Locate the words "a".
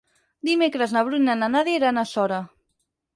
2.01-2.05